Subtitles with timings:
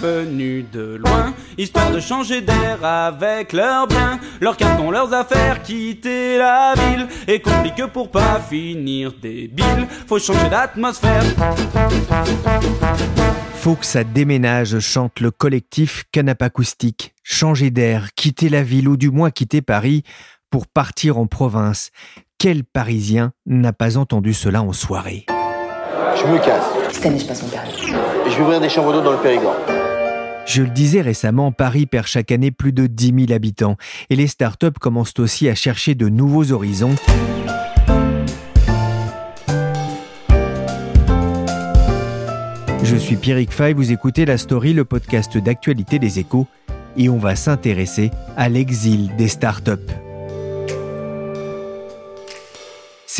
[0.00, 4.18] Venus de loin, histoire de changer d'air avec leurs biens.
[4.40, 7.06] Leurs cartons, leurs affaires, quitter la ville.
[7.28, 11.22] Et compliqué pour pas finir débile, faut changer d'atmosphère.
[13.54, 17.14] Faut que ça déménage, chante le collectif Canap Acoustique.
[17.22, 20.02] Changer d'air, quitter la ville ou du moins quitter Paris
[20.50, 21.90] pour partir en province.
[22.38, 25.26] Quel Parisien n'a pas entendu cela en soirée?
[25.28, 26.64] Je me casse.
[26.90, 27.72] Cette année, je passe mon permis.
[28.26, 29.56] Et je vais ouvrir des chambres d'eau dans le Périgord.
[30.52, 33.76] Je le disais récemment, Paris perd chaque année plus de 10 000 habitants
[34.08, 36.96] et les startups commencent aussi à chercher de nouveaux horizons.
[42.82, 46.48] Je suis Pierrick Fay, vous écoutez La Story, le podcast d'actualité des échos,
[46.96, 50.09] et on va s'intéresser à l'exil des startups.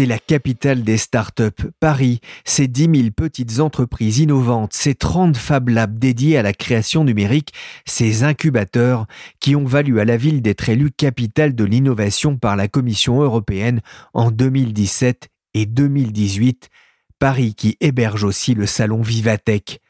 [0.01, 1.69] C'est la capitale des startups.
[1.79, 7.05] Paris, c'est 10 000 petites entreprises innovantes, ces 30 Fab Labs dédiés à la création
[7.05, 7.53] numérique,
[7.85, 9.07] ces incubateurs
[9.41, 13.83] qui ont valu à la ville d'être élue capitale de l'innovation par la Commission européenne
[14.15, 16.71] en 2017 et 2018.
[17.19, 19.81] Paris qui héberge aussi le salon Vivatech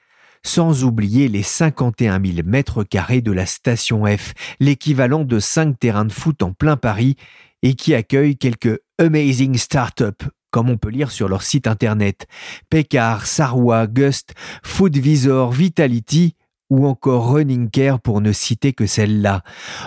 [0.42, 6.05] sans oublier les 51 000 mètres carrés de la station F, l'équivalent de 5 terrains
[6.05, 7.14] de foot en plein Paris,
[7.62, 12.26] et qui accueille quelques amazing startups, comme on peut lire sur leur site internet.
[12.68, 16.36] Peccar, Sarwa, Gust, Foodvisor, Vitality
[16.68, 19.42] ou encore Running Care pour ne citer que celle-là.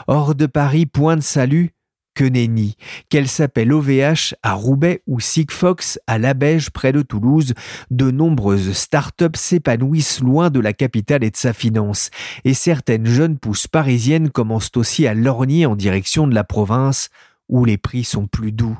[0.07, 1.71] Hors de Paris, point de salut,
[2.15, 2.75] que nenni,
[3.09, 7.53] qu'elle s'appelle OVH à Roubaix ou Sigfox à Labège près de Toulouse,
[7.89, 12.11] de nombreuses start-up s'épanouissent loin de la capitale et de sa finance,
[12.45, 17.09] et certaines jeunes pousses parisiennes commencent aussi à lorgner en direction de la province,
[17.49, 18.77] où les prix sont plus doux.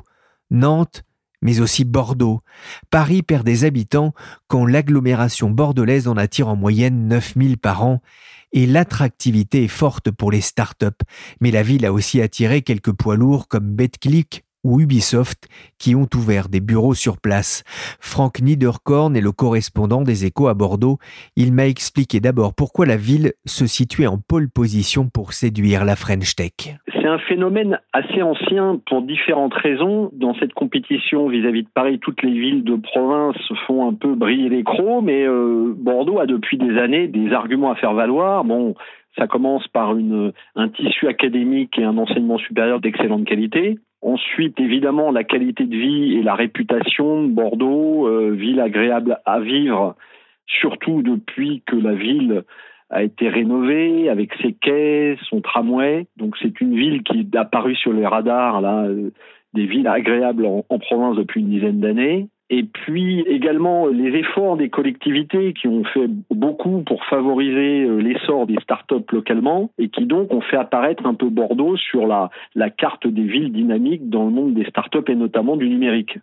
[0.54, 1.04] Nantes,
[1.42, 2.40] mais aussi Bordeaux.
[2.90, 4.14] Paris perd des habitants
[4.48, 8.00] quand l'agglomération bordelaise en attire en moyenne 9000 par an
[8.52, 10.86] et l'attractivité est forte pour les startups.
[11.40, 15.48] Mais la ville a aussi attiré quelques poids lourds comme BetClick ou Ubisoft
[15.78, 17.62] qui ont ouvert des bureaux sur place.
[18.00, 20.98] Franck Niederkorn est le correspondant des échos à Bordeaux.
[21.36, 25.96] Il m'a expliqué d'abord pourquoi la ville se situait en pole position pour séduire la
[25.96, 26.74] French Tech.
[27.04, 30.10] C'est un phénomène assez ancien pour différentes raisons.
[30.14, 33.36] Dans cette compétition vis-à-vis de Paris, toutes les villes de province
[33.66, 37.72] font un peu briller les crocs, mais euh, Bordeaux a depuis des années des arguments
[37.72, 38.44] à faire valoir.
[38.44, 38.74] Bon,
[39.18, 39.94] ça commence par
[40.56, 43.78] un tissu académique et un enseignement supérieur d'excellente qualité.
[44.04, 49.40] Ensuite, évidemment, la qualité de vie et la réputation de Bordeaux, euh, ville agréable à
[49.40, 49.96] vivre,
[50.46, 52.44] surtout depuis que la ville
[52.90, 56.06] a été rénovée avec ses quais, son tramway.
[56.18, 59.10] Donc c'est une ville qui est apparue sur les radars là, euh,
[59.54, 62.28] des villes agréables en province depuis une dizaine d'années.
[62.50, 68.46] Et puis également les efforts des collectivités qui ont fait beaucoup pour favoriser euh, l'essor
[68.46, 73.06] des startups localement et qui donc ont fait apparaître un peu Bordeaux sur la carte
[73.06, 76.18] des villes dynamiques dans le monde des startups et notamment du numérique.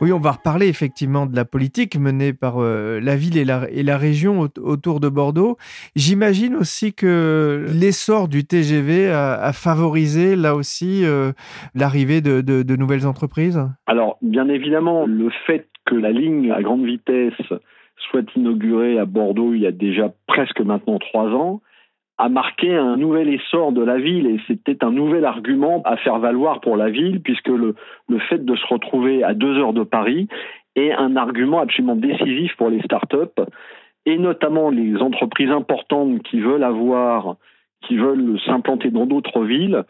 [0.00, 3.96] Oui, on va reparler effectivement de la politique menée par euh, la ville et la,
[3.96, 5.56] région autour de Bordeaux.
[5.94, 11.32] J'imagine aussi que l'essor du TGV a, favorisé là aussi euh,
[11.74, 13.60] l'arrivée de, nouvelles entreprises.
[13.86, 17.34] Alors, bien évidemment, le fait que la ligne à grande vitesse
[18.10, 21.60] soit inaugurée à Bordeaux il y a déjà presque maintenant trois ans,
[22.22, 26.20] a marqué un nouvel essor de la ville et c'était un nouvel argument à faire
[26.20, 27.74] valoir pour la ville puisque le,
[28.28, 30.28] fait de se retrouver à deux heures de Paris
[30.76, 33.42] est un argument absolument décisif pour les startups
[34.06, 37.38] et notamment les entreprises importantes qui veulent avoir,
[37.88, 39.82] qui veulent s'implanter dans d'autres villes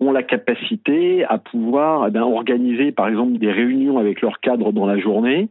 [0.00, 4.86] ont la capacité à pouvoir eh organiser par exemple des réunions avec leurs cadres dans
[4.86, 5.48] la journée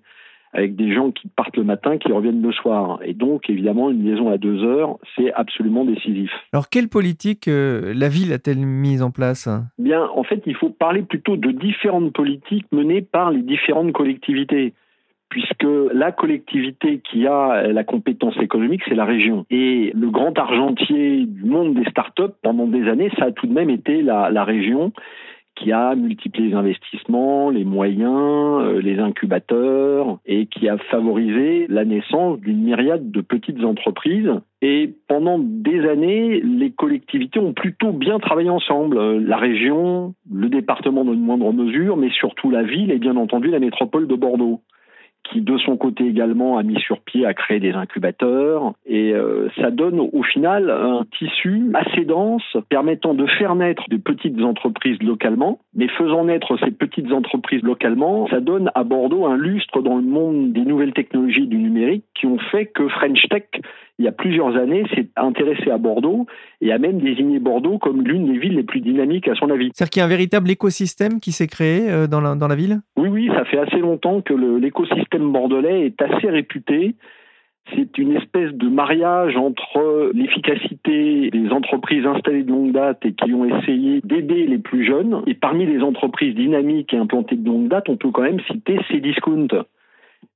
[0.54, 3.00] avec des gens qui partent le matin, qui reviennent le soir.
[3.04, 6.32] Et donc, évidemment, une liaison à deux heures, c'est absolument décisif.
[6.54, 9.48] Alors, quelle politique euh, la ville a-t-elle mise en place?
[9.78, 14.74] Bien, en fait, il faut parler plutôt de différentes politiques menées par les différentes collectivités
[15.30, 19.46] puisque la collectivité qui a la compétence économique, c'est la région.
[19.52, 23.54] Et le grand argentier du monde des startups, pendant des années, ça a tout de
[23.54, 24.92] même été la, la région
[25.60, 31.86] qui a multiplié les investissements, les moyens, euh, les incubateurs et qui a favorisé la
[31.86, 34.32] naissance d'une myriade de petites entreprises.
[34.62, 38.98] Et pendant des années, les collectivités ont plutôt bien travaillé ensemble.
[38.98, 43.18] Euh, la région, le département dans une moindre mesure, mais surtout la ville et bien
[43.18, 44.62] entendu la métropole de Bordeaux
[45.24, 48.74] qui de son côté également a mis sur pied, a créé des incubateurs.
[48.86, 54.00] Et euh, ça donne au final un tissu assez dense permettant de faire naître des
[54.00, 55.60] petites entreprises localement.
[55.76, 60.04] Mais faisant naître ces petites entreprises localement, ça donne à Bordeaux un lustre dans le
[60.04, 63.46] monde des nouvelles technologies du numérique qui ont fait que French Tech
[64.00, 66.26] il y a plusieurs années, s'est intéressé à Bordeaux
[66.62, 69.72] et a même désigné Bordeaux comme l'une des villes les plus dynamiques à son avis.
[69.74, 72.56] C'est-à-dire qu'il y a un véritable écosystème qui s'est créé euh, dans la, dans la
[72.56, 72.80] ville?
[72.98, 76.96] Oui, oui, ça fait assez longtemps que l'écosystème bordelais est assez réputé.
[77.76, 83.34] C'est une espèce de mariage entre l'efficacité des entreprises installées de longue date et qui
[83.34, 85.22] ont essayé d'aider les plus jeunes.
[85.28, 88.80] Et parmi les entreprises dynamiques et implantées de longue date, on peut quand même citer
[88.90, 89.66] Cdiscount.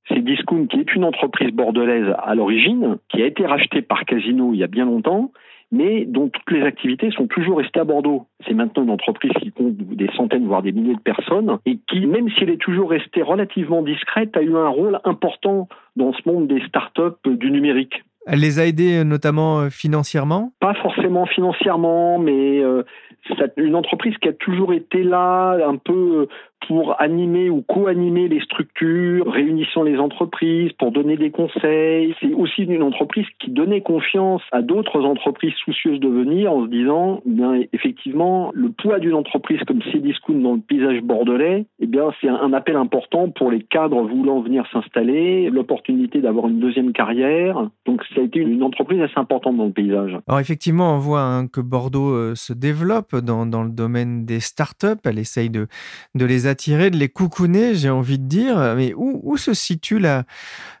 [0.08, 4.58] Cdiscount, qui est une entreprise bordelaise à l'origine, qui a été rachetée par Casino il
[4.58, 5.32] y a bien longtemps,
[5.72, 8.26] mais dont toutes les activités sont toujours restées à Bordeaux.
[8.46, 12.06] C'est maintenant une entreprise qui compte des centaines, voire des milliers de personnes, et qui,
[12.06, 16.28] même si elle est toujours restée relativement discrète, a eu un rôle important dans ce
[16.28, 18.04] monde des startups du numérique.
[18.26, 20.52] Elle les a aidés euh, notamment euh, financièrement?
[20.60, 22.82] Pas forcément financièrement, mais euh,
[23.28, 26.28] c'est une entreprise qui a toujours été là, un peu
[26.68, 32.14] pour animer ou co-animer les structures, réunissant les entreprises, pour donner des conseils.
[32.20, 36.70] C'est aussi une entreprise qui donnait confiance à d'autres entreprises soucieuses de venir en se
[36.70, 42.10] disant, bien effectivement, le poids d'une entreprise comme Cdiscount dans le paysage bordelais, eh bien
[42.20, 47.68] c'est un appel important pour les cadres voulant venir s'installer, l'opportunité d'avoir une deuxième carrière.
[47.86, 50.18] Donc ça a été une entreprise assez importante dans le paysage.
[50.26, 54.40] Alors effectivement, on voit hein, que Bordeaux euh, se développe dans, dans, le domaine des
[54.40, 55.00] startups.
[55.04, 55.66] Elle essaye de,
[56.14, 58.56] de les attirer, de les coucouner, j'ai envie de dire.
[58.76, 60.22] Mais où, où se situe la,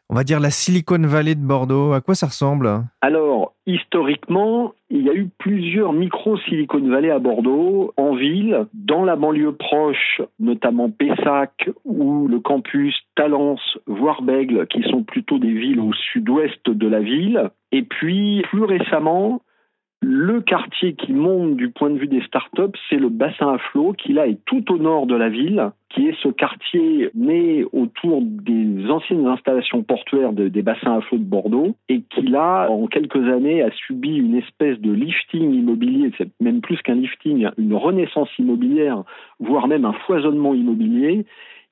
[0.08, 1.92] on va dire la Silicon Valley de Bordeaux?
[1.92, 2.70] À quoi ça ressemble?
[3.00, 9.16] Alors, historiquement, il y a eu plusieurs micro-Silicon Valley à Bordeaux, en ville, dans la
[9.16, 15.80] banlieue proche, notamment Pessac ou le campus Talence, voire Bègle, qui sont plutôt des villes
[15.80, 17.50] au sud-ouest de la ville.
[17.72, 19.42] Et puis, plus récemment,
[20.06, 23.94] le quartier qui monte du point de vue des startups, c'est le bassin à flot
[23.94, 28.20] qui là est tout au nord de la ville, qui est ce quartier né autour
[28.20, 33.26] des anciennes installations portuaires des bassins à flot de Bordeaux et qui là, en quelques
[33.28, 38.28] années, a subi une espèce de lifting immobilier, c'est même plus qu'un lifting, une renaissance
[38.38, 39.04] immobilière,
[39.40, 41.24] voire même un foisonnement immobilier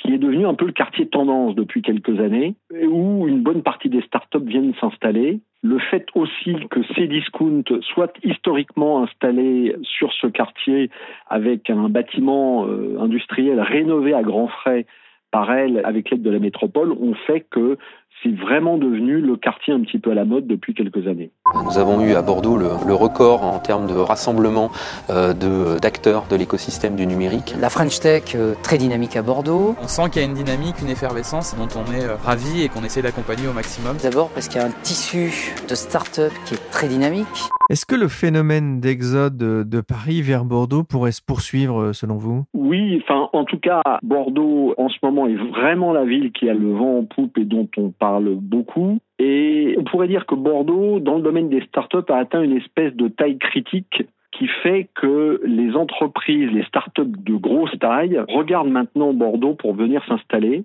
[0.02, 2.54] qui est devenu un peu le quartier tendance depuis quelques années,
[2.88, 5.40] où une bonne partie des startups viennent s'installer.
[5.62, 10.90] Le fait aussi que Cdiscount soit historiquement installé sur ce quartier
[11.28, 14.86] avec un bâtiment euh, industriel rénové à grands frais
[15.30, 17.78] par elle avec l'aide de la métropole ont fait que
[18.22, 21.32] c'est vraiment devenu le quartier un petit peu à la mode depuis quelques années.
[21.64, 24.70] Nous avons eu à Bordeaux le, record en termes de rassemblement
[25.10, 27.54] euh, d'acteurs de, l'écosystème du numérique.
[27.60, 29.74] La French Tech, euh, très dynamique à Bordeaux.
[29.82, 32.68] On sent qu'il y a une dynamique, une effervescence dont on est euh, ravi et
[32.68, 33.96] qu'on essaie d'accompagner au maximum.
[34.02, 37.26] D'abord parce qu'il y a un tissu de start-up qui est très dynamique.
[37.70, 42.44] Est-ce que le phénomène d'exode de Paris vers Bordeaux pourrait se poursuivre selon vous?
[42.54, 46.54] Oui, enfin en tout cas Bordeaux en ce moment est vraiment la ville qui a
[46.54, 48.98] le vent en poupe et dont on parle beaucoup.
[49.18, 52.94] Et on pourrait dire que Bordeaux, dans le domaine des startups, a atteint une espèce
[52.94, 59.12] de taille critique qui fait que les entreprises, les startups de grosse taille regardent maintenant
[59.12, 60.64] Bordeaux pour venir s'installer.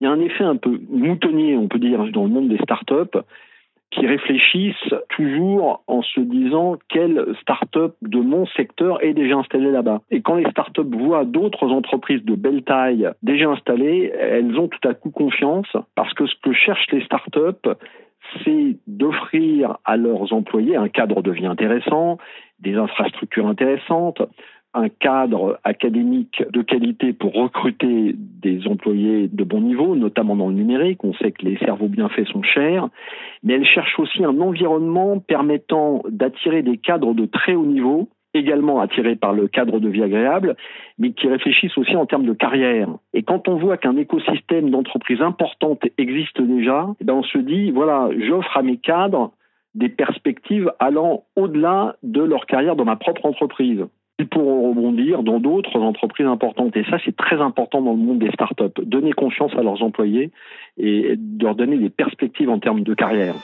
[0.00, 2.58] Il y a un effet un peu moutonnier, on peut dire, dans le monde des
[2.58, 3.18] startups
[3.94, 10.00] qui réfléchissent toujours en se disant quelle start-up de mon secteur est déjà installée là-bas.
[10.10, 14.88] Et quand les start-up voient d'autres entreprises de belle taille déjà installées, elles ont tout
[14.88, 17.66] à coup confiance parce que ce que cherchent les start-up,
[18.44, 22.18] c'est d'offrir à leurs employés un cadre de vie intéressant,
[22.60, 24.22] des infrastructures intéressantes,
[24.74, 30.54] un cadre académique de qualité pour recruter des employés de bon niveau, notamment dans le
[30.54, 31.04] numérique.
[31.04, 32.88] On sait que les cerveaux bien faits sont chers,
[33.42, 38.80] mais elle cherche aussi un environnement permettant d'attirer des cadres de très haut niveau, également
[38.80, 40.56] attirés par le cadre de vie agréable,
[40.98, 42.88] mais qui réfléchissent aussi en termes de carrière.
[43.12, 47.70] Et quand on voit qu'un écosystème d'entreprises importantes existe déjà, eh ben on se dit,
[47.70, 49.32] voilà, j'offre à mes cadres
[49.76, 53.84] des perspectives allant au-delà de leur carrière dans ma propre entreprise
[54.18, 56.76] ils pourront rebondir dans d'autres entreprises importantes.
[56.76, 58.80] Et ça, c'est très important dans le monde des startups.
[58.84, 60.30] Donner confiance à leurs employés
[60.78, 63.34] et leur donner des perspectives en termes de carrière.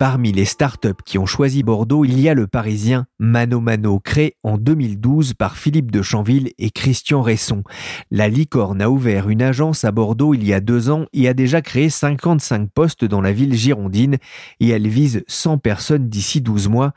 [0.00, 4.32] Parmi les startups qui ont choisi Bordeaux, il y a le parisien Mano Mano, créé
[4.42, 7.64] en 2012 par Philippe de Chanville et Christian Resson.
[8.10, 11.34] La licorne a ouvert une agence à Bordeaux il y a deux ans et a
[11.34, 14.16] déjà créé 55 postes dans la ville girondine
[14.58, 16.92] et elle vise 100 personnes d'ici 12 mois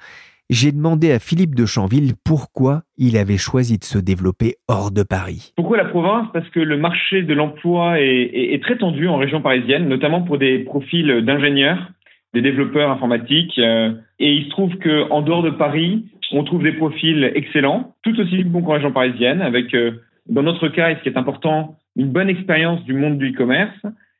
[0.49, 5.01] j'ai demandé à Philippe de Chanville pourquoi il avait choisi de se développer hors de
[5.01, 5.51] Paris.
[5.55, 6.27] Pourquoi la province?
[6.31, 10.59] Parce que le marché de l'emploi est, très tendu en région parisienne, notamment pour des
[10.59, 11.91] profils d'ingénieurs,
[12.33, 13.57] des développeurs informatiques.
[13.59, 18.19] Euh, et il se trouve qu'en dehors de Paris, on trouve des profils excellents, tout
[18.19, 19.91] aussi bons qu'en région parisienne, avec, euh,
[20.27, 23.79] dans notre cas, et ce qui est important, une bonne expérience du monde du e-commerce,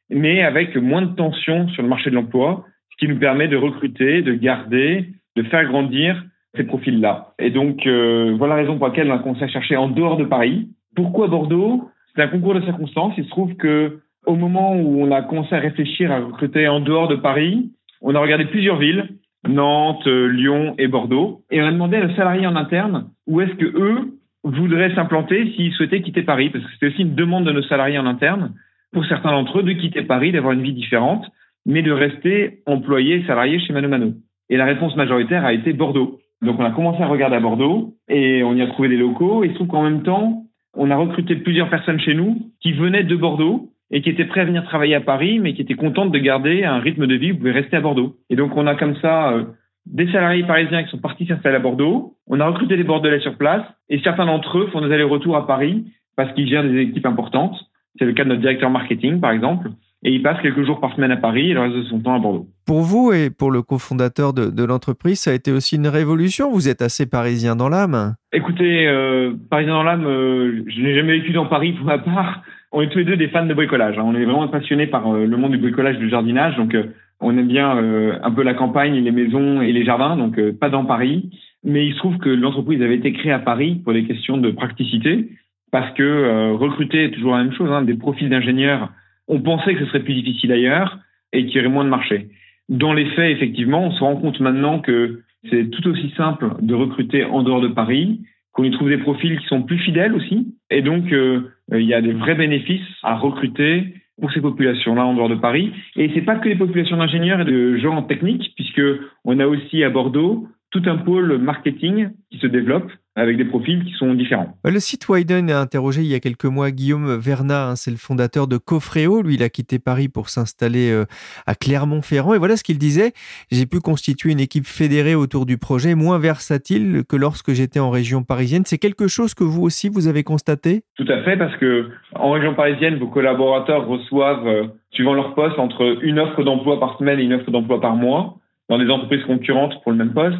[0.09, 3.57] mais avec moins de tension sur le marché de l'emploi, ce qui nous permet de
[3.57, 6.23] recruter, de garder, de faire grandir
[6.55, 7.33] ces profils-là.
[7.39, 10.67] Et donc, euh, voilà la raison pour laquelle on à chercher en dehors de Paris.
[10.95, 11.89] Pourquoi Bordeaux?
[12.15, 13.15] C'est un concours de circonstances.
[13.17, 16.79] Il se trouve que au moment où on a commencé à réfléchir à recruter en
[16.79, 17.71] dehors de Paris,
[18.03, 19.09] on a regardé plusieurs villes,
[19.47, 23.53] Nantes, Lyon et Bordeaux, et on a demandé à nos salariés en interne où est-ce
[23.53, 27.51] que eux voudraient s'implanter s'ils souhaitaient quitter Paris, parce que c'était aussi une demande de
[27.51, 28.53] nos salariés en interne,
[28.91, 31.25] pour certains d'entre eux, de quitter Paris, d'avoir une vie différente,
[31.65, 34.13] mais de rester employés, salariés chez Mano Mano.
[34.49, 36.19] Et la réponse majoritaire a été Bordeaux.
[36.41, 39.43] Donc on a commencé à regarder à Bordeaux et on y a trouvé des locaux.
[39.43, 40.43] Et il se trouve qu'en même temps,
[40.75, 44.41] on a recruté plusieurs personnes chez nous qui venaient de Bordeaux et qui étaient prêts
[44.41, 47.31] à venir travailler à Paris, mais qui étaient contentes de garder un rythme de vie
[47.31, 48.15] où vous pouvez rester à Bordeaux.
[48.31, 49.43] Et donc on a comme ça euh,
[49.85, 52.15] des salariés parisiens qui sont partis s'installer à Bordeaux.
[52.27, 55.45] On a recruté des Bordelais sur place et certains d'entre eux font des allers-retours à
[55.45, 55.85] Paris
[56.17, 57.55] parce qu'ils gèrent des équipes importantes.
[57.99, 59.69] C'est le cas de notre directeur marketing, par exemple
[60.03, 62.15] et il passe quelques jours par semaine à Paris et le reste de son temps
[62.15, 62.47] à Bordeaux.
[62.65, 66.51] Pour vous et pour le cofondateur de, de l'entreprise, ça a été aussi une révolution.
[66.51, 68.15] Vous êtes assez parisien dans l'âme.
[68.31, 72.41] Écoutez, euh, parisien dans l'âme, euh, je n'ai jamais vécu dans Paris pour ma part.
[72.73, 73.99] On est tous les deux des fans de bricolage.
[73.99, 74.03] Hein.
[74.03, 76.57] On est vraiment passionnés par euh, le monde du bricolage, du jardinage.
[76.57, 76.85] Donc, euh,
[77.21, 80.17] on aime bien euh, un peu la campagne, les maisons et les jardins.
[80.17, 81.29] Donc, pas dans Paris.
[81.63, 84.51] Mais il se trouve que l'entreprise avait été créée à Paris pour des questions de
[84.51, 85.29] praticité,
[85.71, 87.71] parce que recruter est toujours la même chose.
[87.71, 88.89] Hein, des profils d'ingénieurs
[89.27, 90.99] on pensait que ce serait plus difficile ailleurs
[91.31, 92.29] et qu'il y aurait moins de marché.
[92.69, 96.73] Dans les faits, effectivement, on se rend compte maintenant que c'est tout aussi simple de
[96.73, 98.21] recruter en dehors de Paris,
[98.53, 100.55] qu'on y trouve des profils qui sont plus fidèles aussi.
[100.69, 105.15] Et donc, euh, il y a des vrais bénéfices à recruter pour ces populations-là en
[105.15, 105.71] dehors de Paris.
[105.95, 108.81] Et c'est pas que les populations d'ingénieurs et de gens en technique, puisque
[109.25, 113.83] on a aussi à Bordeaux tout un pôle marketing qui se développe avec des profils
[113.83, 114.57] qui sont différents.
[114.65, 117.97] Le site Widen a interrogé il y a quelques mois Guillaume Vernat, hein, c'est le
[117.97, 119.21] fondateur de Cofreo.
[119.21, 121.05] Lui, il a quitté Paris pour s'installer euh,
[121.45, 122.33] à Clermont-Ferrand.
[122.33, 123.13] Et voilà ce qu'il disait.
[123.51, 127.91] J'ai pu constituer une équipe fédérée autour du projet, moins versatile que lorsque j'étais en
[127.91, 128.63] région parisienne.
[128.65, 130.81] C'est quelque chose que vous aussi, vous avez constaté?
[130.97, 135.59] Tout à fait, parce que en région parisienne, vos collaborateurs reçoivent, euh, suivant leur poste,
[135.59, 138.37] entre une offre d'emploi par semaine et une offre d'emploi par mois
[138.69, 140.39] dans des entreprises concurrentes pour le même poste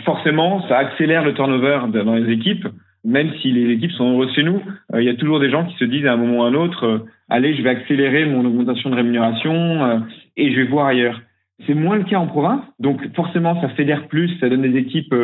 [0.00, 2.66] forcément, ça accélère le turnover dans les équipes.
[3.04, 4.62] Même si les équipes sont heureuses chez nous,
[4.94, 6.46] euh, il y a toujours des gens qui se disent à un moment ou à
[6.46, 9.98] un autre, euh, allez, je vais accélérer mon augmentation de rémunération euh,
[10.36, 11.20] et je vais voir ailleurs.
[11.66, 15.14] C'est moins le cas en province, donc forcément ça fédère plus, ça donne des équipes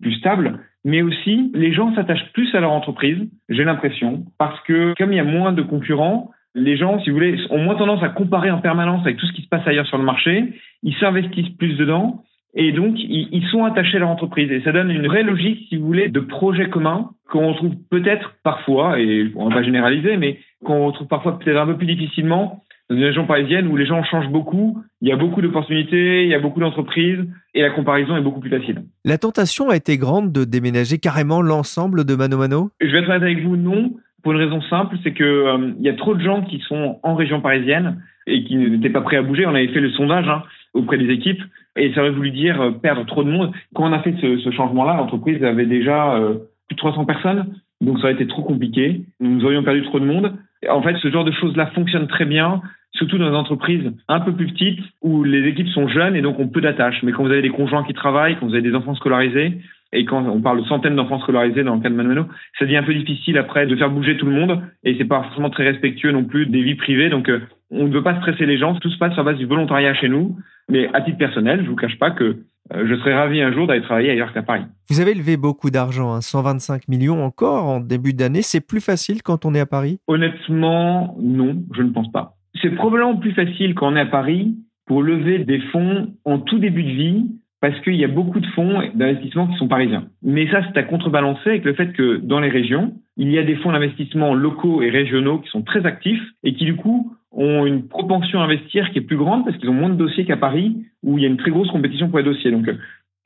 [0.00, 4.94] plus stables, mais aussi les gens s'attachent plus à leur entreprise, j'ai l'impression, parce que
[4.98, 8.02] comme il y a moins de concurrents, les gens, si vous voulez, ont moins tendance
[8.02, 10.94] à comparer en permanence avec tout ce qui se passe ailleurs sur le marché, ils
[10.96, 12.24] s'investissent plus dedans
[12.56, 14.50] et donc, ils, sont attachés à leur entreprise.
[14.50, 18.34] Et ça donne une vraie logique, si vous voulez, de projet commun qu'on retrouve peut-être
[18.44, 22.62] parfois, et on va pas généraliser, mais qu'on retrouve parfois peut-être un peu plus difficilement
[22.90, 26.28] dans une région parisienne où les gens changent beaucoup, il y a beaucoup d'opportunités, il
[26.28, 27.18] y a beaucoup d'entreprises,
[27.54, 28.82] et la comparaison est beaucoup plus facile.
[29.04, 32.70] La tentation a été grande de déménager carrément l'ensemble de Mano Mano?
[32.80, 35.84] Je vais être honnête avec vous, non, pour une raison simple, c'est que euh, il
[35.84, 39.16] y a trop de gens qui sont en région parisienne et qui n'étaient pas prêts
[39.16, 39.46] à bouger.
[39.46, 41.42] On avait fait le sondage hein, auprès des équipes
[41.76, 43.52] et ça aurait voulu dire euh, perdre trop de monde.
[43.74, 46.34] Quand on a fait ce, changement-là, l'entreprise avait déjà euh,
[46.68, 49.02] plus de 300 personnes, donc ça aurait été trop compliqué.
[49.20, 50.34] Nous aurions perdu trop de monde.
[50.68, 52.62] En fait, ce genre de choses-là fonctionne très bien,
[52.92, 56.38] surtout dans des entreprises un peu plus petites où les équipes sont jeunes et donc
[56.38, 57.02] ont peu d'attaches.
[57.02, 59.58] Mais quand vous avez des conjoints qui travaillent, quand vous avez des enfants scolarisés,
[59.94, 62.26] et quand on parle de centaines d'enfants scolarisés dans le cas de Manuelo,
[62.58, 65.22] ça devient un peu difficile après de faire bouger tout le monde et c'est pas
[65.22, 67.08] forcément très respectueux non plus des vies privées.
[67.08, 68.74] Donc euh, on ne veut pas stresser les gens.
[68.74, 70.36] Tout se passe sur base du volontariat chez nous.
[70.68, 72.24] Mais à titre personnel, je vous cache pas que
[72.72, 74.64] euh, je serais ravi un jour d'aller travailler ailleurs qu'à Paris.
[74.90, 78.42] Vous avez levé beaucoup d'argent, 125 hein, millions encore en début d'année.
[78.42, 79.98] C'est plus facile quand on est à Paris?
[80.08, 82.34] Honnêtement, non, je ne pense pas.
[82.60, 86.58] C'est probablement plus facile quand on est à Paris pour lever des fonds en tout
[86.58, 87.26] début de vie
[87.64, 90.04] parce qu'il y a beaucoup de fonds d'investissement qui sont parisiens.
[90.22, 93.42] Mais ça, c'est à contrebalancer avec le fait que dans les régions, il y a
[93.42, 97.64] des fonds d'investissement locaux et régionaux qui sont très actifs et qui, du coup, ont
[97.64, 100.36] une propension à investir qui est plus grande parce qu'ils ont moins de dossiers qu'à
[100.36, 102.50] Paris, où il y a une très grosse compétition pour les dossiers.
[102.50, 102.74] Donc, euh,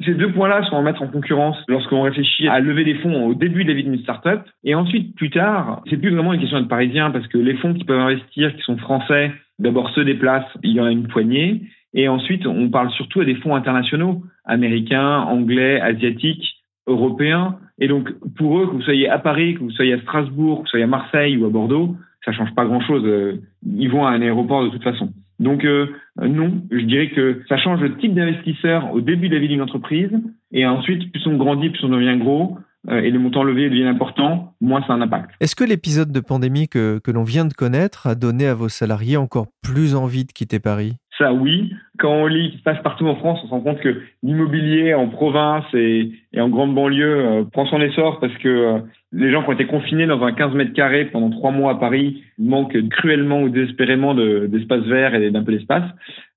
[0.07, 3.35] ces deux points-là sont à mettre en concurrence lorsqu'on réfléchit à lever des fonds au
[3.35, 4.42] début de la vie d'une startup.
[4.62, 7.75] Et ensuite, plus tard, c'est plus vraiment une question de parisien parce que les fonds
[7.75, 11.62] qui peuvent investir, qui sont français, d'abord se déplacent, il y en a une poignée.
[11.95, 16.45] Et ensuite, on parle surtout à des fonds internationaux, américains, anglais, asiatiques,
[16.87, 17.59] européens.
[17.78, 20.62] Et donc, pour eux, que vous soyez à Paris, que vous soyez à Strasbourg, que
[20.62, 23.04] vous soyez à Marseille ou à Bordeaux, ça change pas grand-chose.
[23.04, 25.11] Euh, ils vont à un aéroport de toute façon.
[25.38, 25.87] Donc euh,
[26.21, 29.62] non, je dirais que ça change le type d'investisseur au début de la vie d'une
[29.62, 30.11] entreprise
[30.50, 33.85] et ensuite plus on grandit, plus on devient gros euh, et le montant levé devient
[33.85, 35.30] important, moins ça a un impact.
[35.40, 38.68] Est-ce que l'épisode de pandémie que, que l'on vient de connaître a donné à vos
[38.68, 40.95] salariés encore plus envie de quitter Paris?
[41.18, 41.72] Ça, oui.
[41.98, 44.02] Quand on lit ce qui se passe partout en France, on se rend compte que
[44.22, 48.78] l'immobilier en province et, en grande banlieue euh, prend son essor parce que euh,
[49.12, 51.75] les gens qui ont été confinés dans un 15 mètres carrés pendant trois mois à
[51.75, 55.84] Paris manquent cruellement ou désespérément d'espace de, vert et d'un peu d'espace.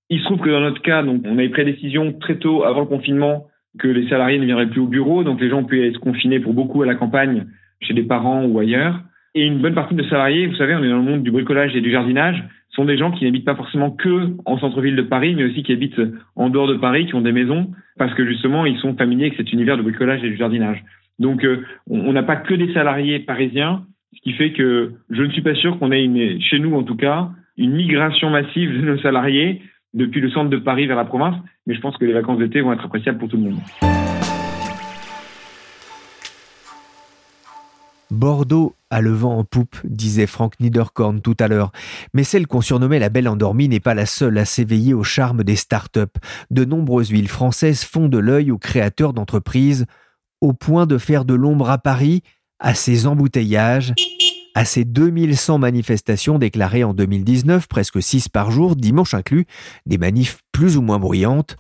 [0.10, 2.82] Il se trouve que dans notre cas, donc, on avait pris décision très tôt avant
[2.82, 3.48] le confinement
[3.80, 6.54] que les salariés ne viendraient plus au bureau, donc les gens pouvaient être confinés pour
[6.54, 7.46] beaucoup à la campagne,
[7.82, 9.00] chez des parents ou ailleurs.
[9.34, 11.76] Et une bonne partie de salariés, vous savez, on est dans le monde du bricolage
[11.76, 15.36] et du jardinage, sont des gens qui n'habitent pas forcément que en centre-ville de Paris,
[15.36, 16.02] mais aussi qui habitent
[16.36, 19.38] en dehors de Paris, qui ont des maisons, parce que justement, ils sont familiers avec
[19.38, 20.84] cet univers de bricolage et du jardinage.
[21.20, 23.84] Donc, euh, on n'a pas que des salariés parisiens,
[24.16, 26.84] ce qui fait que je ne suis pas sûr qu'on ait, une, chez nous en
[26.84, 29.62] tout cas, une migration massive de nos salariés
[29.94, 31.36] depuis le centre de Paris vers la province,
[31.68, 34.21] mais je pense que les vacances d'été vont être appréciables pour tout le monde.
[38.12, 41.72] Bordeaux a le vent en poupe, disait Frank Niederkorn tout à l'heure.
[42.14, 45.44] Mais celle qu'on surnommait la Belle Endormie n'est pas la seule à s'éveiller au charme
[45.44, 46.18] des start-up.
[46.52, 49.86] De nombreuses villes françaises font de l'œil aux créateurs d'entreprises,
[50.42, 52.22] au point de faire de l'ombre à Paris,
[52.60, 53.94] à ses embouteillages,
[54.56, 59.46] à ses 2100 manifestations déclarées en 2019, presque 6 par jour, dimanche inclus,
[59.86, 61.56] des manifs plus ou moins bruyantes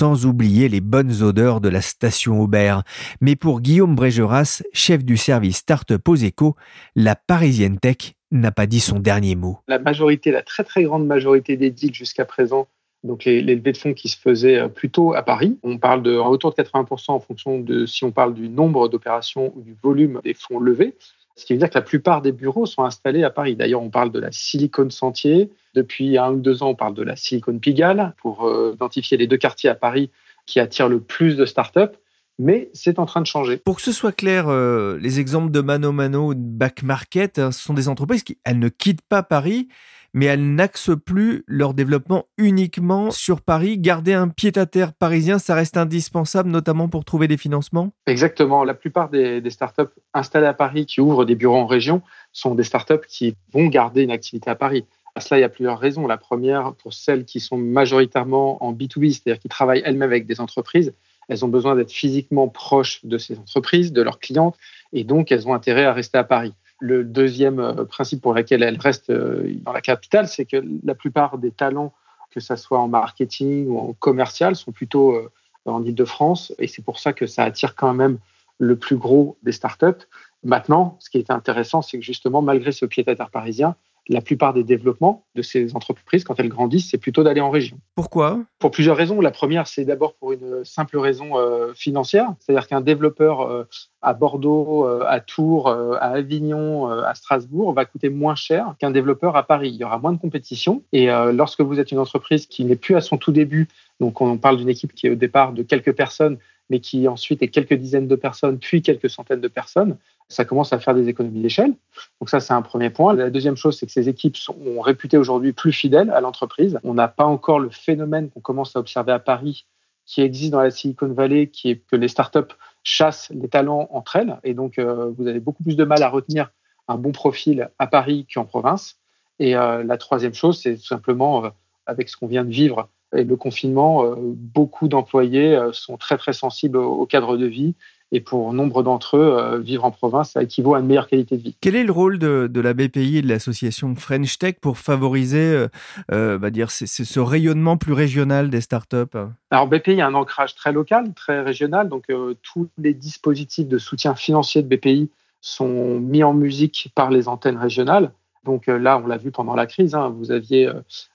[0.00, 2.84] sans oublier les bonnes odeurs de la station Aubert.
[3.20, 6.56] Mais pour Guillaume Brégeras, chef du service Startup aux échos,
[6.96, 9.58] la parisienne tech n'a pas dit son dernier mot.
[9.68, 12.66] La majorité, la très très grande majorité des deals jusqu'à présent,
[13.04, 16.14] donc les, levées de fonds qui se faisaient euh, plutôt à Paris, on parle de
[16.14, 20.22] autour de 80% en fonction de si on parle du nombre d'opérations ou du volume
[20.24, 20.94] des fonds levés.
[21.40, 23.56] Ce qui veut dire que la plupart des bureaux sont installés à Paris.
[23.56, 27.02] D'ailleurs, on parle de la Silicon Sentier, depuis un ou deux ans, on parle de
[27.02, 30.10] la Silicon Pigalle pour euh, identifier les deux quartiers à Paris
[30.44, 31.96] qui attirent le plus de startups.
[32.38, 33.56] Mais c'est en train de changer.
[33.56, 37.38] Pour que ce soit clair, euh, les exemples de Mano Mano ou de Back Market,
[37.38, 39.68] hein, ce sont des entreprises qui elles ne quittent pas Paris,
[40.12, 43.78] mais elles n'axent plus leur développement uniquement sur Paris.
[43.78, 48.64] Garder un pied-à-terre parisien, ça reste indispensable, notamment pour trouver des financements Exactement.
[48.64, 52.64] La plupart des, startups installées à Paris qui ouvrent des bureaux en région sont des
[52.64, 54.84] startups qui vont garder une activité à Paris.
[55.14, 56.06] À cela, il y a plusieurs raisons.
[56.06, 60.40] La première, pour celles qui sont majoritairement en B2B, c'est-à-dire qui travaillent elles-mêmes avec des
[60.40, 60.94] entreprises,
[61.28, 64.56] elles ont besoin d'être physiquement proches de ces entreprises, de leurs clientes,
[64.92, 66.52] et donc elles ont intérêt à rester à Paris.
[66.80, 70.94] Le deuxième euh, principe pour lequel elles restent euh, dans la capitale, c'est que la
[70.94, 71.92] plupart des talents,
[72.30, 75.30] que ce soit en marketing ou en commercial, sont plutôt euh,
[75.66, 78.18] en Ile-de-France, et c'est pour ça que ça attire quand même
[78.58, 80.06] le plus gros des startups.
[80.42, 83.76] Maintenant, ce qui est intéressant, c'est que justement, malgré ce pied-à-terre parisien,
[84.10, 87.78] la plupart des développements de ces entreprises, quand elles grandissent, c'est plutôt d'aller en région.
[87.94, 88.40] Pourquoi?
[88.58, 89.20] Pour plusieurs raisons.
[89.20, 93.64] La première, c'est d'abord pour une simple raison euh, financière, c'est-à-dire qu'un développeur euh,
[94.02, 99.36] à Bordeaux, euh, à Tours, à Avignon, à Strasbourg va coûter moins cher qu'un développeur
[99.36, 99.70] à Paris.
[99.70, 100.82] Il y aura moins de compétition.
[100.92, 103.68] Et lorsque vous êtes une entreprise qui n'est plus à son tout début,
[104.00, 106.38] donc on parle d'une équipe qui est au départ de quelques personnes,
[106.70, 109.96] mais qui ensuite est quelques dizaines de personnes, puis quelques centaines de personnes,
[110.28, 111.74] ça commence à faire des économies d'échelle.
[112.20, 113.12] Donc ça, c'est un premier point.
[113.12, 116.78] La deuxième chose, c'est que ces équipes sont réputées aujourd'hui plus fidèles à l'entreprise.
[116.84, 119.66] On n'a pas encore le phénomène qu'on commence à observer à Paris,
[120.06, 122.54] qui existe dans la Silicon Valley, qui est que les startups
[122.84, 124.38] chassent les talents entre elles.
[124.44, 126.50] Et donc, euh, vous avez beaucoup plus de mal à retenir
[126.88, 128.98] un bon profil à Paris qu'en province.
[129.40, 131.50] Et euh, la troisième chose, c'est tout simplement, euh,
[131.86, 136.76] avec ce qu'on vient de vivre et le confinement, beaucoup d'employés sont très, très sensibles
[136.76, 137.74] au cadre de vie
[138.12, 141.36] et pour nombre d'entre eux, euh, vivre en province, ça équivaut à une meilleure qualité
[141.36, 141.56] de vie.
[141.60, 145.68] Quel est le rôle de, la BPI et de l'association French Tech pour favoriser euh,
[146.12, 149.16] euh bah dire, ce rayonnement plus régional des startups?
[149.50, 153.78] Alors BPI a un ancrage très local, très régional, donc euh, tous les dispositifs de
[153.78, 158.12] soutien financier de BPI sont mis en musique par les antennes régionales.
[158.44, 160.70] Donc là, on l'a vu pendant la crise, hein, vous aviez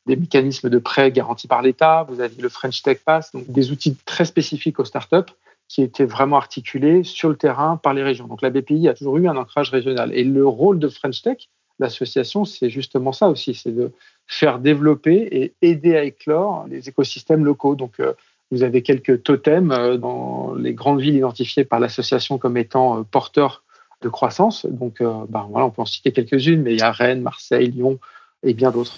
[0.06, 3.72] des mécanismes de prêts garantis par l'État, vous aviez le French Tech Pass, donc des
[3.72, 5.34] outils très spécifiques aux startups
[5.68, 8.28] qui était vraiment articulé sur le terrain par les régions.
[8.28, 10.14] Donc la BPI a toujours eu un ancrage régional.
[10.14, 13.92] Et le rôle de French Tech, l'association, c'est justement ça aussi, c'est de
[14.28, 17.76] faire développer et aider à éclore les écosystèmes locaux.
[17.76, 18.14] Donc, euh,
[18.52, 23.04] vous avez quelques totems euh, dans les grandes villes identifiées par l'association comme étant euh,
[23.04, 23.64] porteurs
[24.02, 24.66] de croissance.
[24.66, 28.00] Donc, ben, voilà, on peut en citer quelques-unes, mais il y a Rennes, Marseille, Lyon
[28.44, 28.98] et bien d'autres.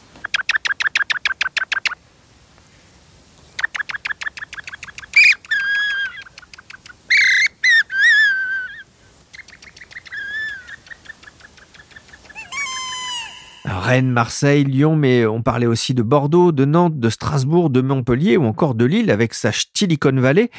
[14.05, 18.45] Marseille, Lyon, mais on parlait aussi de Bordeaux, de Nantes, de Strasbourg, de Montpellier ou
[18.45, 20.49] encore de Lille avec sa Stilicon Valley.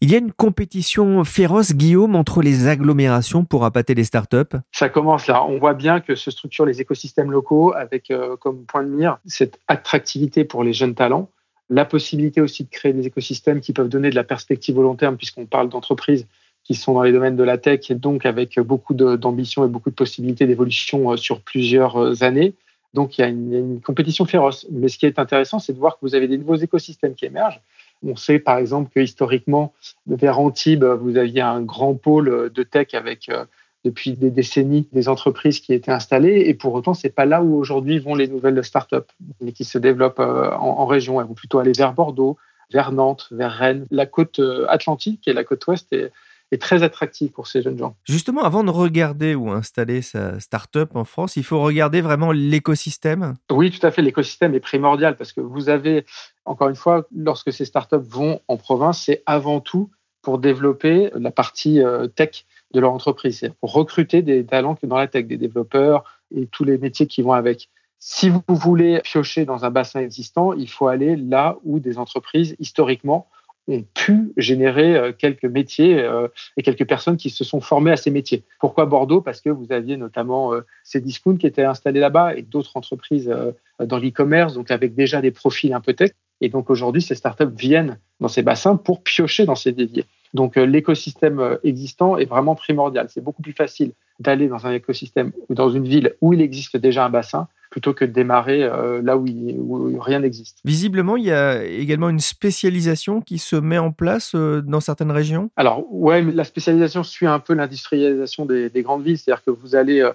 [0.00, 4.88] Il y a une compétition féroce, Guillaume, entre les agglomérations pour appâter les startups Ça
[4.88, 5.44] commence là.
[5.44, 9.18] On voit bien que se structurent les écosystèmes locaux avec euh, comme point de mire
[9.26, 11.28] cette attractivité pour les jeunes talents
[11.72, 14.94] la possibilité aussi de créer des écosystèmes qui peuvent donner de la perspective au long
[14.94, 16.26] terme, puisqu'on parle d'entreprises
[16.64, 19.90] qui sont dans les domaines de la tech, et donc avec beaucoup d'ambition et beaucoup
[19.90, 22.54] de possibilités d'évolution euh, sur plusieurs euh, années.
[22.94, 24.66] Donc, il y, a une, compétition féroce.
[24.70, 27.24] Mais ce qui est intéressant, c'est de voir que vous avez des nouveaux écosystèmes qui
[27.24, 27.60] émergent.
[28.04, 29.72] On sait, par exemple, que historiquement,
[30.06, 33.44] vers Antibes, vous aviez un grand pôle de tech avec, euh,
[33.84, 36.44] depuis des décennies, des entreprises qui étaient installées.
[36.46, 38.96] Et pour autant, c'est pas là où aujourd'hui vont les nouvelles startups,
[39.40, 41.20] mais qui se développent euh, en, en région.
[41.20, 42.36] Elles vont plutôt aller vers Bordeaux,
[42.72, 43.86] vers Nantes, vers Rennes.
[43.90, 46.12] La côte euh, atlantique et la côte ouest est,
[46.52, 47.96] est très attractif pour ces jeunes gens.
[48.04, 53.34] Justement, avant de regarder ou installer sa start-up en France, il faut regarder vraiment l'écosystème?
[53.50, 54.02] Oui, tout à fait.
[54.02, 56.04] L'écosystème est primordial parce que vous avez,
[56.44, 61.30] encore une fois, lorsque ces start-up vont en province, c'est avant tout pour développer la
[61.30, 65.36] partie euh, tech de leur entreprise, c'est pour recruter des talents dans la tech, des
[65.36, 67.68] développeurs et tous les métiers qui vont avec.
[67.98, 72.56] Si vous voulez piocher dans un bassin existant, il faut aller là où des entreprises,
[72.58, 73.28] historiquement,
[73.68, 77.96] ont pu générer euh, quelques métiers euh, et quelques personnes qui se sont formées à
[77.96, 78.42] ces métiers.
[78.58, 79.20] Pourquoi Bordeaux?
[79.20, 83.32] Parce que vous aviez notamment euh, Cdiscount qui était installé là-bas et d'autres entreprises
[83.78, 86.10] dans l'e-commerce, donc avec déjà des profils un tech.
[86.40, 90.06] Et donc aujourd'hui, ces startups viennent dans ces bassins pour piocher dans ces déviers.
[90.34, 93.06] Donc l'écosystème existant est vraiment primordial.
[93.10, 96.76] C'est beaucoup plus facile d'aller dans un écosystème ou dans une ville où il existe
[96.76, 100.58] déjà un bassin plutôt que de démarrer euh, là où, rien n'existe.
[100.62, 105.10] Visiblement, il y a également une spécialisation qui se met en place euh, dans certaines
[105.10, 105.50] régions?
[105.56, 109.18] Alors, ouais, la spécialisation suit un peu l'industrialisation des, grandes villes.
[109.18, 110.12] C'est-à-dire que vous allez euh,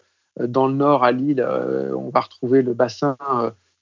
[0.48, 1.44] dans le nord, à Lille,
[1.96, 3.18] on va retrouver le bassin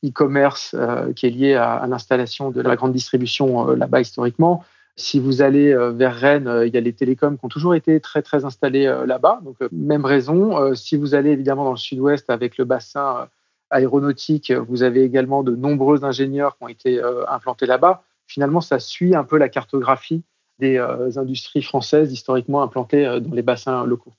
[0.06, 0.74] e-commerce
[1.18, 4.64] qui est lié à, l'installation de la grande distribution là-bas historiquement.
[4.96, 8.22] Si vous allez vers Rennes, il y a les télécoms qui ont toujours été très
[8.22, 9.42] très installés là-bas.
[9.44, 10.74] Donc même raison.
[10.76, 13.28] Si vous allez évidemment dans le sud-ouest avec le bassin
[13.69, 18.04] aéronautique, vous avez également de nombreux ingénieurs qui ont été euh, implantés là-bas.
[18.28, 20.23] Finalement, ça suit un peu la cartographie
[20.60, 24.13] des euh, industries françaises historiquement implantées euh, dans les bassins locaux.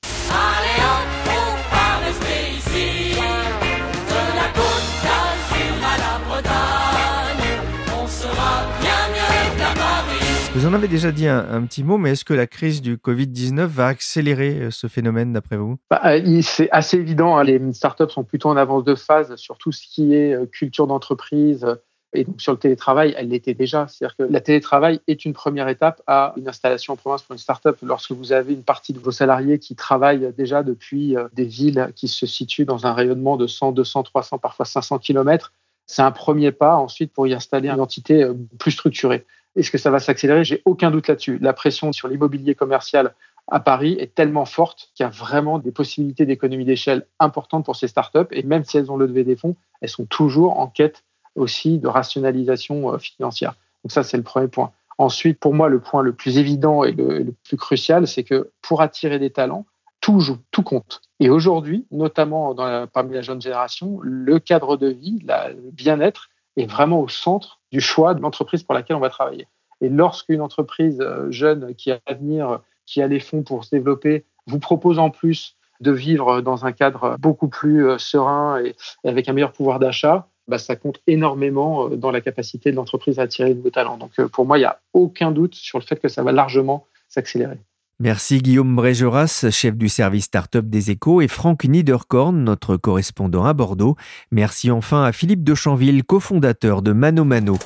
[10.57, 13.67] Vous en avez déjà dit un, petit mot, mais est-ce que la crise du Covid-19
[13.67, 15.77] va accélérer euh, ce phénomène d'après vous?
[15.91, 17.37] Bah, euh, C'est assez évident.
[17.37, 17.43] Hein.
[17.43, 20.87] Les startups sont plutôt en avance de phase sur tout ce qui est euh, culture
[20.87, 21.63] d'entreprise.
[22.11, 23.87] Et donc sur le télétravail, elle l'était déjà.
[23.87, 27.39] C'est-à-dire que la télétravail est une première étape à une installation en province pour une
[27.39, 27.75] startup.
[27.83, 32.07] Lorsque vous avez une partie de vos salariés qui travaillent déjà depuis des villes qui
[32.07, 35.53] se situent dans un rayonnement de 100, 200, 300, parfois 500 km,
[35.85, 38.25] c'est un premier pas ensuite pour y installer une entité
[38.57, 39.23] plus structurée.
[39.57, 40.43] Est-ce que ça va s'accélérer?
[40.43, 41.39] J'ai aucun doute là-dessus.
[41.39, 43.15] La pression sur l'immobilier commercial
[43.47, 47.75] à Paris est tellement forte qu'il y a vraiment des possibilités d'économie d'échelle importantes pour
[47.75, 48.27] ces startups.
[48.31, 51.03] Et même si elles ont levé des fonds, elles sont toujours en quête
[51.35, 53.55] aussi de rationalisation euh, financière.
[53.83, 54.71] Donc ça, c'est le premier point.
[54.99, 58.81] Ensuite, pour moi, le point le plus évident et le, plus crucial, c'est que pour
[58.81, 59.65] attirer des talents,
[60.01, 61.01] tout joue, tout compte.
[61.19, 62.55] Et aujourd'hui, notamment
[62.87, 67.79] parmi la jeune génération, le cadre de vie, le bien-être est vraiment au centre du
[67.79, 69.47] choix de l'entreprise pour laquelle on va travailler.
[69.81, 74.25] Et lorsqu'une entreprise euh, jeune qui a l'avenir, qui a les fonds pour se développer,
[74.47, 79.29] vous propose en plus de vivre dans un cadre beaucoup plus euh, serein et avec
[79.29, 83.23] un meilleur pouvoir d'achat, bah, ça compte énormément euh, dans la capacité de l'entreprise à
[83.23, 83.97] attirer de nouveaux talents.
[83.97, 86.87] Donc pour moi, il n'y a aucun doute sur le fait que ça va largement
[87.07, 87.59] s'accélérer.
[87.99, 93.53] Merci Guillaume Brégeras, chef du service Startup des Échos, et Franck Niederkorn, notre correspondant à
[93.53, 93.95] Bordeaux.
[94.31, 97.57] Merci enfin à Philippe de Chanville, cofondateur de Mano Mano.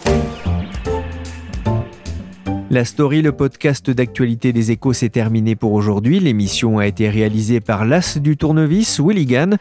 [2.69, 6.21] La story, le podcast d'actualité des échos, s'est terminé pour aujourd'hui.
[6.21, 9.57] L'émission a été réalisée par l'As du tournevis, Willigan.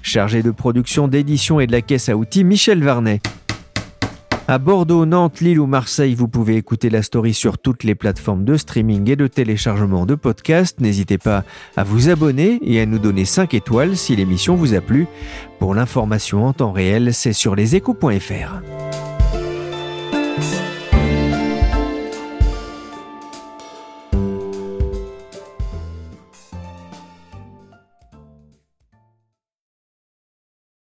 [0.00, 3.20] Chargé de production, d'édition et de la caisse à outils, Michel Varnet.
[4.50, 8.46] À Bordeaux, Nantes, Lille ou Marseille, vous pouvez écouter la story sur toutes les plateformes
[8.46, 10.80] de streaming et de téléchargement de podcasts.
[10.80, 11.44] N'hésitez pas
[11.76, 15.06] à vous abonner et à nous donner 5 étoiles si l'émission vous a plu.
[15.58, 18.62] Pour l'information en temps réel, c'est sur leséchos.fr.